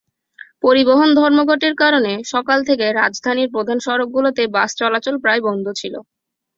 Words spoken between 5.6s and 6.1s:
ছিল।